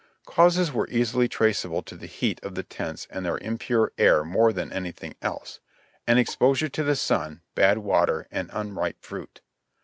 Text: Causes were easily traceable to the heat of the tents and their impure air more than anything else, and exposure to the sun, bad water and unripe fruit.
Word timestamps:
Causes 0.25 0.73
were 0.73 0.89
easily 0.89 1.27
traceable 1.27 1.83
to 1.83 1.95
the 1.95 2.07
heat 2.07 2.39
of 2.43 2.55
the 2.55 2.63
tents 2.63 3.05
and 3.11 3.23
their 3.23 3.37
impure 3.37 3.91
air 3.99 4.23
more 4.25 4.51
than 4.51 4.73
anything 4.73 5.13
else, 5.21 5.59
and 6.07 6.17
exposure 6.17 6.69
to 6.69 6.83
the 6.83 6.95
sun, 6.95 7.41
bad 7.53 7.77
water 7.77 8.27
and 8.31 8.49
unripe 8.51 8.99
fruit. 8.99 9.41